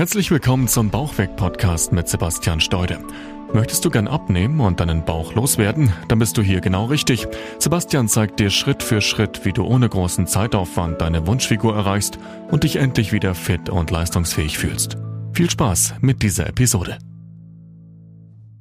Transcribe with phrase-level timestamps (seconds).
[0.00, 3.04] Herzlich willkommen zum Bauchweg-Podcast mit Sebastian Steude.
[3.52, 5.92] Möchtest du gern abnehmen und deinen Bauch loswerden?
[6.08, 7.28] Dann bist du hier genau richtig.
[7.58, 12.18] Sebastian zeigt dir Schritt für Schritt, wie du ohne großen Zeitaufwand deine Wunschfigur erreichst
[12.50, 14.96] und dich endlich wieder fit und leistungsfähig fühlst.
[15.34, 16.96] Viel Spaß mit dieser Episode.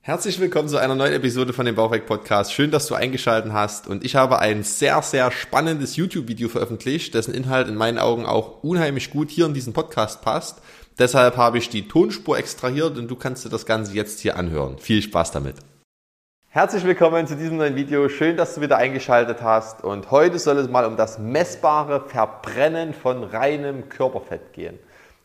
[0.01, 2.51] Herzlich willkommen zu einer neuen Episode von dem Bauchweg Podcast.
[2.51, 7.33] Schön, dass du eingeschaltet hast und ich habe ein sehr, sehr spannendes YouTube-Video veröffentlicht, dessen
[7.33, 10.61] Inhalt in meinen Augen auch unheimlich gut hier in diesen Podcast passt.
[10.99, 14.77] Deshalb habe ich die Tonspur extrahiert und du kannst dir das Ganze jetzt hier anhören.
[14.79, 15.55] Viel Spaß damit.
[16.49, 18.09] Herzlich willkommen zu diesem neuen Video.
[18.09, 19.81] Schön, dass du wieder eingeschaltet hast.
[19.81, 24.77] Und heute soll es mal um das messbare Verbrennen von reinem Körperfett gehen.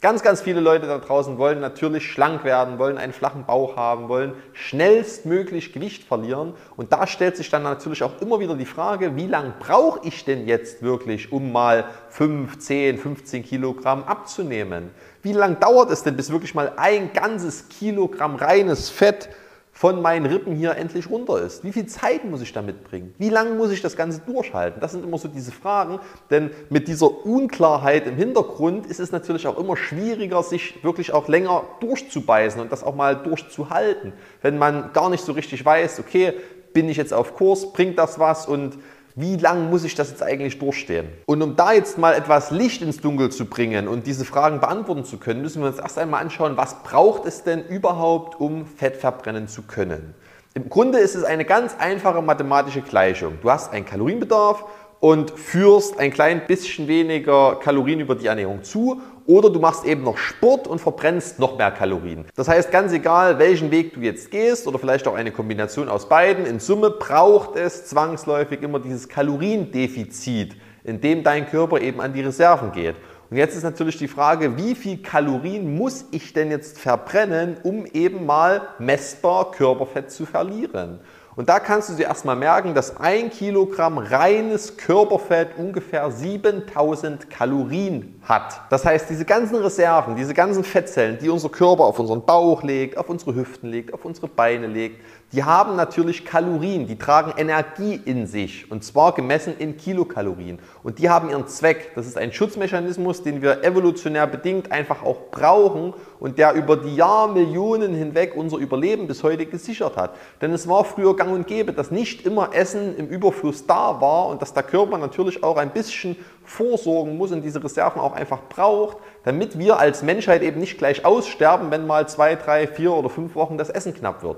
[0.04, 4.10] Ganz, ganz viele Leute da draußen wollen natürlich schlank werden, wollen einen flachen Bauch haben,
[4.10, 6.52] wollen schnellstmöglich Gewicht verlieren.
[6.76, 10.26] Und da stellt sich dann natürlich auch immer wieder die Frage, wie lange brauche ich
[10.26, 14.90] denn jetzt wirklich, um mal 5, 10, 15 Kilogramm abzunehmen?
[15.22, 19.30] Wie lange dauert es denn, bis wirklich mal ein ganzes Kilogramm reines Fett
[19.74, 21.64] von meinen Rippen hier endlich runter ist.
[21.64, 23.12] Wie viel Zeit muss ich da mitbringen?
[23.18, 24.80] Wie lange muss ich das Ganze durchhalten?
[24.80, 25.98] Das sind immer so diese Fragen,
[26.30, 31.26] denn mit dieser Unklarheit im Hintergrund ist es natürlich auch immer schwieriger, sich wirklich auch
[31.26, 34.12] länger durchzubeißen und das auch mal durchzuhalten.
[34.42, 36.34] Wenn man gar nicht so richtig weiß, okay,
[36.72, 38.78] bin ich jetzt auf Kurs, bringt das was und
[39.16, 41.06] wie lange muss ich das jetzt eigentlich durchstehen?
[41.26, 45.04] Und um da jetzt mal etwas Licht ins Dunkel zu bringen und diese Fragen beantworten
[45.04, 48.96] zu können, müssen wir uns erst einmal anschauen, was braucht es denn überhaupt, um Fett
[48.96, 50.14] verbrennen zu können?
[50.54, 53.38] Im Grunde ist es eine ganz einfache mathematische Gleichung.
[53.42, 54.64] Du hast einen Kalorienbedarf
[55.04, 60.02] und führst ein klein bisschen weniger Kalorien über die Ernährung zu oder du machst eben
[60.02, 62.24] noch Sport und verbrennst noch mehr Kalorien.
[62.36, 66.08] Das heißt, ganz egal, welchen Weg du jetzt gehst oder vielleicht auch eine Kombination aus
[66.08, 72.14] beiden, in Summe braucht es zwangsläufig immer dieses Kaloriendefizit, in dem dein Körper eben an
[72.14, 72.96] die Reserven geht.
[73.28, 77.84] Und jetzt ist natürlich die Frage, wie viel Kalorien muss ich denn jetzt verbrennen, um
[77.84, 81.00] eben mal messbar Körperfett zu verlieren?
[81.36, 88.20] Und da kannst du dir erstmal merken, dass ein Kilogramm reines Körperfett ungefähr 7000 Kalorien
[88.22, 88.60] hat.
[88.70, 92.96] Das heißt, diese ganzen Reserven, diese ganzen Fettzellen, die unser Körper auf unseren Bauch legt,
[92.96, 95.00] auf unsere Hüften legt, auf unsere Beine legt,
[95.34, 100.60] die haben natürlich Kalorien, die tragen Energie in sich und zwar gemessen in Kilokalorien.
[100.84, 101.90] Und die haben ihren Zweck.
[101.96, 106.94] Das ist ein Schutzmechanismus, den wir evolutionär bedingt einfach auch brauchen und der über die
[106.94, 110.14] Jahrmillionen hinweg unser Überleben bis heute gesichert hat.
[110.40, 114.28] Denn es war früher gang und gäbe, dass nicht immer Essen im Überfluss da war
[114.28, 118.42] und dass der Körper natürlich auch ein bisschen vorsorgen muss und diese Reserven auch einfach
[118.48, 123.10] braucht, damit wir als Menschheit eben nicht gleich aussterben, wenn mal zwei, drei, vier oder
[123.10, 124.36] fünf Wochen das Essen knapp wird.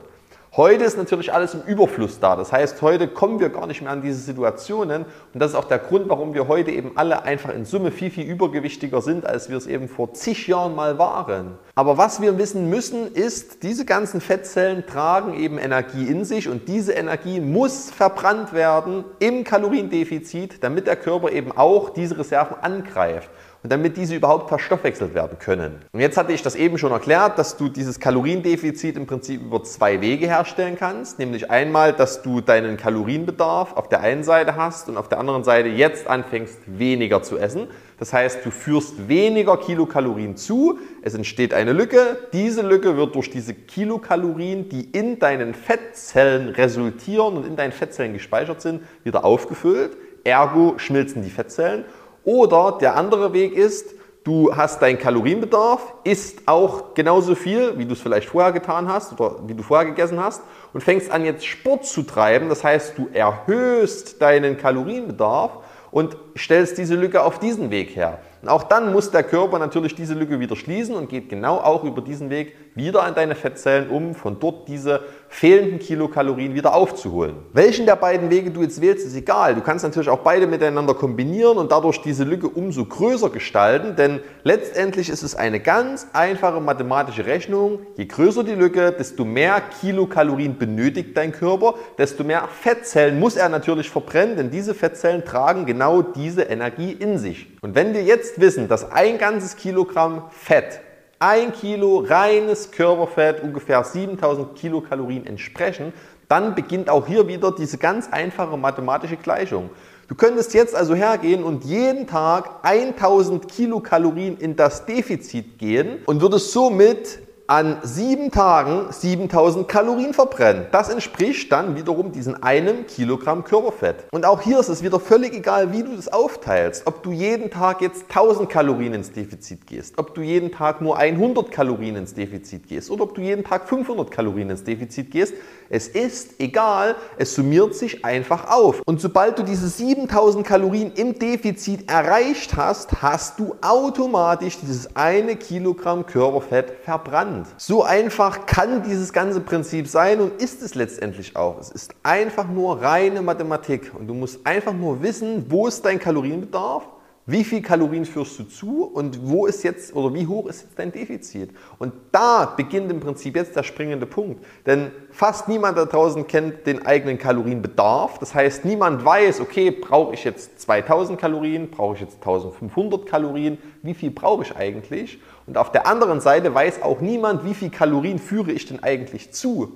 [0.56, 2.34] Heute ist natürlich alles im Überfluss da.
[2.34, 5.04] Das heißt, heute kommen wir gar nicht mehr an diese Situationen.
[5.34, 8.10] Und das ist auch der Grund, warum wir heute eben alle einfach in Summe viel,
[8.10, 11.58] viel übergewichtiger sind, als wir es eben vor zig Jahren mal waren.
[11.74, 16.68] Aber was wir wissen müssen, ist, diese ganzen Fettzellen tragen eben Energie in sich und
[16.68, 23.28] diese Energie muss verbrannt werden im Kaloriendefizit, damit der Körper eben auch diese Reserven angreift
[23.70, 25.76] damit diese überhaupt verstoffwechselt werden können.
[25.92, 29.62] Und jetzt hatte ich das eben schon erklärt, dass du dieses Kaloriendefizit im Prinzip über
[29.64, 34.88] zwei Wege herstellen kannst, nämlich einmal, dass du deinen Kalorienbedarf auf der einen Seite hast
[34.88, 37.68] und auf der anderen Seite jetzt anfängst weniger zu essen.
[37.98, 43.30] Das heißt, du führst weniger Kilokalorien zu, es entsteht eine Lücke, diese Lücke wird durch
[43.30, 49.96] diese Kilokalorien, die in deinen Fettzellen resultieren und in deinen Fettzellen gespeichert sind, wieder aufgefüllt.
[50.24, 51.84] Ergo schmilzen die Fettzellen
[52.26, 53.94] oder der andere Weg ist,
[54.24, 59.12] du hast deinen Kalorienbedarf, isst auch genauso viel, wie du es vielleicht vorher getan hast
[59.12, 60.42] oder wie du vorher gegessen hast
[60.74, 62.48] und fängst an jetzt Sport zu treiben.
[62.48, 65.52] Das heißt, du erhöhst deinen Kalorienbedarf
[65.92, 68.18] und stellst diese Lücke auf diesen Weg her.
[68.42, 71.84] Und auch dann muss der Körper natürlich diese Lücke wieder schließen und geht genau auch
[71.84, 77.36] über diesen Weg wieder an deine Fettzellen, um von dort diese fehlenden Kilokalorien wieder aufzuholen.
[77.52, 79.54] Welchen der beiden Wege du jetzt wählst, ist egal.
[79.54, 84.20] Du kannst natürlich auch beide miteinander kombinieren und dadurch diese Lücke umso größer gestalten, denn
[84.44, 87.80] letztendlich ist es eine ganz einfache mathematische Rechnung.
[87.96, 93.48] Je größer die Lücke, desto mehr Kilokalorien benötigt dein Körper, desto mehr Fettzellen muss er
[93.48, 97.48] natürlich verbrennen, denn diese Fettzellen tragen genau diese Energie in sich.
[97.62, 100.80] Und wenn wir jetzt wissen, dass ein ganzes Kilogramm Fett
[101.18, 105.92] ein Kilo reines Körperfett ungefähr 7000 Kilokalorien entsprechen,
[106.28, 109.70] dann beginnt auch hier wieder diese ganz einfache mathematische Gleichung.
[110.08, 116.20] Du könntest jetzt also hergehen und jeden Tag 1000 Kilokalorien in das Defizit gehen und
[116.20, 120.66] würdest somit an sieben Tagen 7000 Kalorien verbrennen.
[120.72, 124.04] Das entspricht dann wiederum diesen einem Kilogramm Körperfett.
[124.10, 126.86] Und auch hier ist es wieder völlig egal, wie du das aufteilst.
[126.86, 130.96] Ob du jeden Tag jetzt 1000 Kalorien ins Defizit gehst, ob du jeden Tag nur
[130.96, 135.34] 100 Kalorien ins Defizit gehst oder ob du jeden Tag 500 Kalorien ins Defizit gehst.
[135.68, 138.82] Es ist egal, es summiert sich einfach auf.
[138.86, 145.36] Und sobald du diese 7000 Kalorien im Defizit erreicht hast, hast du automatisch dieses eine
[145.36, 147.35] Kilogramm Körperfett verbrannt.
[147.36, 147.46] Hand.
[147.56, 151.58] So einfach kann dieses ganze Prinzip sein und ist es letztendlich auch.
[151.58, 155.98] Es ist einfach nur reine Mathematik und du musst einfach nur wissen, wo ist dein
[155.98, 156.88] Kalorienbedarf
[157.28, 160.78] wie viel Kalorien führst du zu und wo ist jetzt oder wie hoch ist jetzt
[160.78, 161.50] dein Defizit?
[161.78, 164.44] Und da beginnt im Prinzip jetzt der springende Punkt.
[164.64, 168.18] Denn fast niemand da draußen kennt den eigenen Kalorienbedarf.
[168.18, 173.58] Das heißt, niemand weiß, okay, brauche ich jetzt 2000 Kalorien, brauche ich jetzt 1500 Kalorien,
[173.82, 175.18] wie viel brauche ich eigentlich?
[175.48, 179.32] Und auf der anderen Seite weiß auch niemand, wie viel Kalorien führe ich denn eigentlich
[179.32, 179.72] zu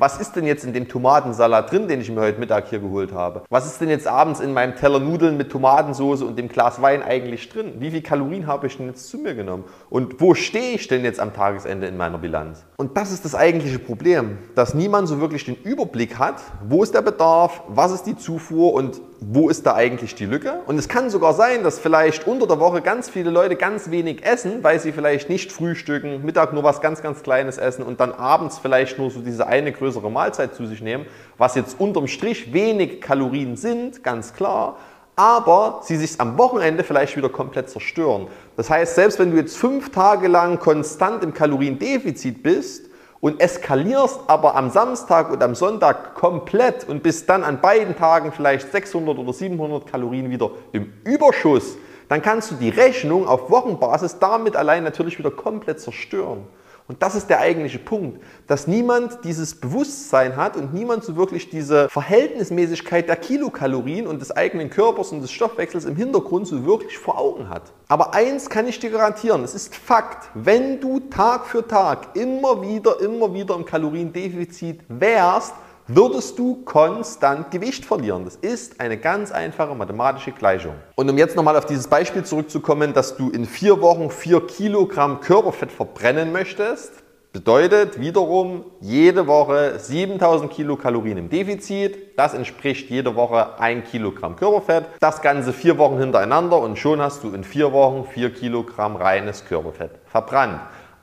[0.00, 3.12] was ist denn jetzt in dem Tomatensalat drin, den ich mir heute Mittag hier geholt
[3.12, 3.42] habe?
[3.50, 7.02] Was ist denn jetzt abends in meinem Teller Nudeln mit Tomatensauce und dem Glas Wein
[7.02, 7.74] eigentlich drin?
[7.80, 9.64] Wie viel Kalorien habe ich denn jetzt zu mir genommen?
[9.90, 12.64] Und wo stehe ich denn jetzt am Tagesende in meiner Bilanz?
[12.78, 16.94] Und das ist das eigentliche Problem, dass niemand so wirklich den Überblick hat, wo ist
[16.94, 20.60] der Bedarf, was ist die Zufuhr und wo ist da eigentlich die Lücke?
[20.66, 24.24] Und es kann sogar sein, dass vielleicht unter der Woche ganz viele Leute ganz wenig
[24.24, 28.12] essen, weil sie vielleicht nicht frühstücken, Mittag nur was ganz, ganz Kleines essen und dann
[28.12, 31.04] abends vielleicht nur so diese eine größere Mahlzeit zu sich nehmen,
[31.36, 34.78] was jetzt unterm Strich wenig Kalorien sind, ganz klar,
[35.16, 38.28] aber sie sich am Wochenende vielleicht wieder komplett zerstören.
[38.56, 42.89] Das heißt, selbst wenn du jetzt fünf Tage lang konstant im Kaloriendefizit bist,
[43.20, 48.32] und eskalierst aber am Samstag und am Sonntag komplett und bist dann an beiden Tagen
[48.32, 51.76] vielleicht 600 oder 700 Kalorien wieder im Überschuss,
[52.08, 56.46] dann kannst du die Rechnung auf Wochenbasis damit allein natürlich wieder komplett zerstören.
[56.90, 61.48] Und das ist der eigentliche Punkt, dass niemand dieses Bewusstsein hat und niemand so wirklich
[61.48, 66.98] diese Verhältnismäßigkeit der Kilokalorien und des eigenen Körpers und des Stoffwechsels im Hintergrund so wirklich
[66.98, 67.62] vor Augen hat.
[67.86, 72.60] Aber eins kann ich dir garantieren, es ist Fakt, wenn du Tag für Tag immer
[72.60, 75.54] wieder, immer wieder im Kaloriendefizit wärst,
[75.94, 78.24] würdest du konstant Gewicht verlieren.
[78.24, 80.74] Das ist eine ganz einfache mathematische Gleichung.
[80.94, 85.20] Und um jetzt nochmal auf dieses Beispiel zurückzukommen, dass du in vier Wochen vier Kilogramm
[85.20, 86.92] Körperfett verbrennen möchtest,
[87.32, 92.18] bedeutet wiederum jede Woche 7000 Kilokalorien im Defizit.
[92.18, 94.86] Das entspricht jede Woche ein Kilogramm Körperfett.
[95.00, 99.44] Das Ganze vier Wochen hintereinander und schon hast du in vier Wochen vier Kilogramm reines
[99.44, 100.60] Körperfett verbrannt.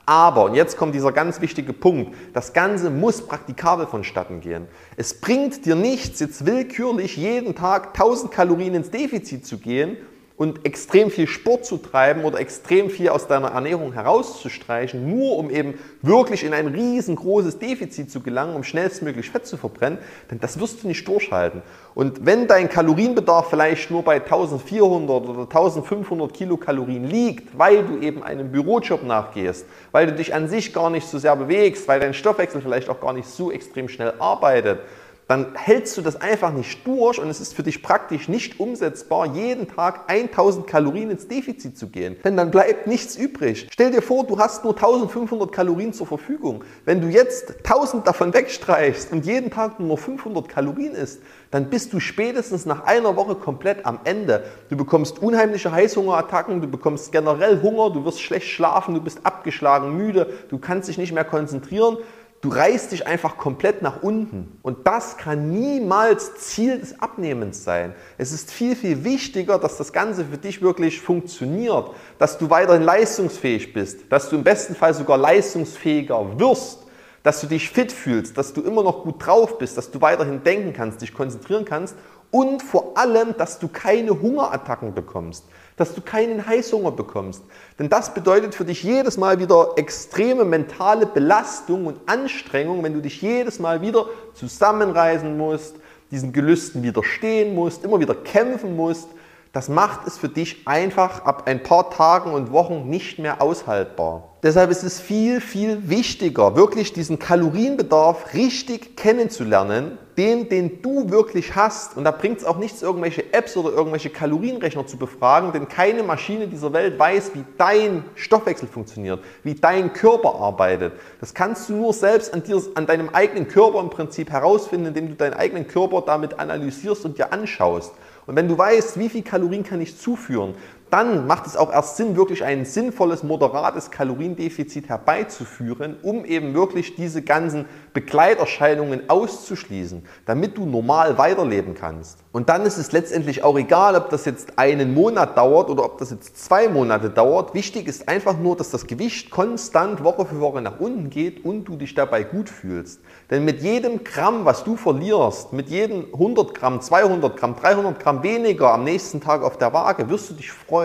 [0.08, 4.66] Aber, und jetzt kommt dieser ganz wichtige Punkt, das Ganze muss praktikabel vonstatten gehen.
[4.96, 9.98] Es bringt dir nichts, jetzt willkürlich jeden Tag 1000 Kalorien ins Defizit zu gehen
[10.38, 15.50] und extrem viel Sport zu treiben oder extrem viel aus deiner Ernährung herauszustreichen, nur um
[15.50, 19.98] eben wirklich in ein riesengroßes Defizit zu gelangen, um schnellstmöglich Fett zu verbrennen,
[20.30, 21.62] denn das wirst du nicht durchhalten.
[21.96, 28.22] Und wenn dein Kalorienbedarf vielleicht nur bei 1400 oder 1500 Kilokalorien liegt, weil du eben
[28.22, 32.14] einem Bürojob nachgehst, weil du dich an sich gar nicht so sehr bewegst, weil dein
[32.14, 34.78] Stoffwechsel vielleicht auch gar nicht so extrem schnell arbeitet,
[35.28, 39.26] dann hältst du das einfach nicht durch und es ist für dich praktisch nicht umsetzbar,
[39.26, 42.16] jeden Tag 1000 Kalorien ins Defizit zu gehen.
[42.24, 43.68] Denn dann bleibt nichts übrig.
[43.70, 46.64] Stell dir vor, du hast nur 1500 Kalorien zur Verfügung.
[46.86, 51.20] Wenn du jetzt 1000 davon wegstreichst und jeden Tag nur 500 Kalorien isst,
[51.50, 54.44] dann bist du spätestens nach einer Woche komplett am Ende.
[54.70, 59.94] Du bekommst unheimliche Heißhungerattacken, du bekommst generell Hunger, du wirst schlecht schlafen, du bist abgeschlagen,
[59.94, 61.98] müde, du kannst dich nicht mehr konzentrieren
[62.40, 64.58] Du reißt dich einfach komplett nach unten.
[64.62, 67.94] Und das kann niemals Ziel des Abnehmens sein.
[68.16, 72.84] Es ist viel, viel wichtiger, dass das Ganze für dich wirklich funktioniert, dass du weiterhin
[72.84, 76.84] leistungsfähig bist, dass du im besten Fall sogar leistungsfähiger wirst,
[77.24, 80.44] dass du dich fit fühlst, dass du immer noch gut drauf bist, dass du weiterhin
[80.44, 81.96] denken kannst, dich konzentrieren kannst
[82.30, 85.44] und vor allem, dass du keine Hungerattacken bekommst
[85.78, 87.42] dass du keinen Heißhunger bekommst.
[87.78, 93.00] Denn das bedeutet für dich jedes Mal wieder extreme mentale Belastung und Anstrengung, wenn du
[93.00, 95.76] dich jedes Mal wieder zusammenreißen musst,
[96.10, 99.08] diesen Gelüsten widerstehen musst, immer wieder kämpfen musst.
[99.52, 104.27] Das macht es für dich einfach ab ein paar Tagen und Wochen nicht mehr aushaltbar.
[104.40, 111.56] Deshalb ist es viel, viel wichtiger, wirklich diesen Kalorienbedarf richtig kennenzulernen, den, den du wirklich
[111.56, 111.96] hast.
[111.96, 116.04] Und da bringt es auch nichts, irgendwelche Apps oder irgendwelche Kalorienrechner zu befragen, denn keine
[116.04, 120.92] Maschine dieser Welt weiß, wie dein Stoffwechsel funktioniert, wie dein Körper arbeitet.
[121.20, 125.08] Das kannst du nur selbst an, dir, an deinem eigenen Körper im Prinzip herausfinden, indem
[125.08, 127.92] du deinen eigenen Körper damit analysierst und dir anschaust.
[128.28, 130.54] Und wenn du weißt, wie viel Kalorien kann ich zuführen,
[130.90, 136.96] dann macht es auch erst Sinn, wirklich ein sinnvolles, moderates Kaloriendefizit herbeizuführen, um eben wirklich
[136.96, 142.18] diese ganzen Begleiterscheinungen auszuschließen, damit du normal weiterleben kannst.
[142.32, 145.98] Und dann ist es letztendlich auch egal, ob das jetzt einen Monat dauert oder ob
[145.98, 147.54] das jetzt zwei Monate dauert.
[147.54, 151.64] Wichtig ist einfach nur, dass das Gewicht konstant Woche für Woche nach unten geht und
[151.64, 153.00] du dich dabei gut fühlst.
[153.30, 158.22] Denn mit jedem Gramm, was du verlierst, mit jedem 100 Gramm, 200 Gramm, 300 Gramm
[158.22, 160.77] weniger am nächsten Tag auf der Waage, wirst du dich freuen.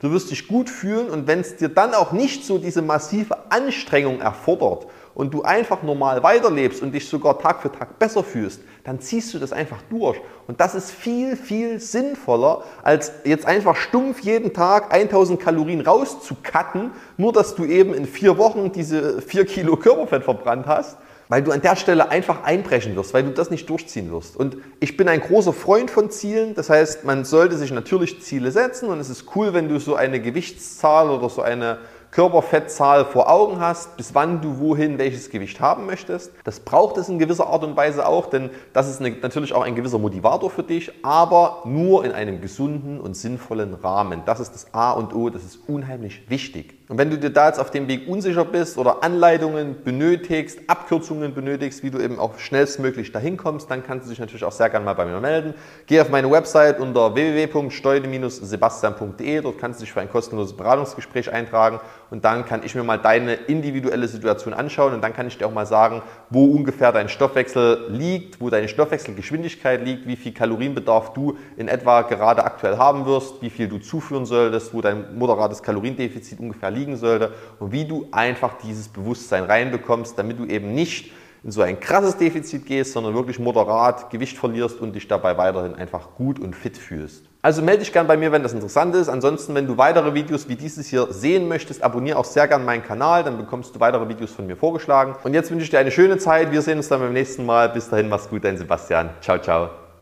[0.00, 3.50] Du wirst dich gut fühlen und wenn es dir dann auch nicht so diese massive
[3.50, 8.60] Anstrengung erfordert und du einfach normal weiterlebst und dich sogar Tag für Tag besser fühlst,
[8.84, 10.18] dann ziehst du das einfach durch.
[10.46, 16.90] Und das ist viel, viel sinnvoller, als jetzt einfach stumpf jeden Tag 1000 Kalorien rauszukatten,
[17.16, 21.52] nur dass du eben in vier Wochen diese vier Kilo Körperfett verbrannt hast weil du
[21.52, 24.36] an der Stelle einfach einbrechen wirst, weil du das nicht durchziehen wirst.
[24.36, 26.54] Und ich bin ein großer Freund von Zielen.
[26.54, 29.94] Das heißt, man sollte sich natürlich Ziele setzen und es ist cool, wenn du so
[29.94, 31.78] eine Gewichtszahl oder so eine
[32.12, 36.32] Körperfettzahl vor Augen hast, bis wann du wohin welches Gewicht haben möchtest.
[36.44, 39.74] Das braucht es in gewisser Art und Weise auch, denn das ist natürlich auch ein
[39.74, 44.22] gewisser Motivator für dich, aber nur in einem gesunden und sinnvollen Rahmen.
[44.24, 46.85] Das ist das A und O, das ist unheimlich wichtig.
[46.88, 51.34] Und wenn du dir da jetzt auf dem Weg unsicher bist oder Anleitungen benötigst, Abkürzungen
[51.34, 54.70] benötigst, wie du eben auch schnellstmöglich dahin kommst, dann kannst du dich natürlich auch sehr
[54.70, 55.54] gerne mal bei mir melden.
[55.86, 59.40] Geh auf meine Website unter www.steude-sebastian.de.
[59.40, 62.98] Dort kannst du dich für ein kostenloses Beratungsgespräch eintragen und dann kann ich mir mal
[62.98, 67.08] deine individuelle Situation anschauen und dann kann ich dir auch mal sagen, wo ungefähr dein
[67.08, 73.06] Stoffwechsel liegt, wo deine Stoffwechselgeschwindigkeit liegt, wie viel Kalorienbedarf du in etwa gerade aktuell haben
[73.06, 77.84] wirst, wie viel du zuführen solltest, wo dein moderates Kaloriendefizit ungefähr liegen sollte und wie
[77.84, 82.92] du einfach dieses Bewusstsein reinbekommst, damit du eben nicht in so ein krasses Defizit gehst,
[82.92, 87.24] sondern wirklich moderat Gewicht verlierst und dich dabei weiterhin einfach gut und fit fühlst.
[87.40, 89.08] Also melde dich gern bei mir, wenn das interessant ist.
[89.08, 92.82] Ansonsten, wenn du weitere Videos wie dieses hier sehen möchtest, abonniere auch sehr gern meinen
[92.82, 95.14] Kanal, dann bekommst du weitere Videos von mir vorgeschlagen.
[95.22, 96.50] Und jetzt wünsche ich dir eine schöne Zeit.
[96.50, 97.68] Wir sehen uns dann beim nächsten Mal.
[97.68, 99.10] Bis dahin, mach's gut, dein Sebastian.
[99.20, 99.85] Ciao, ciao.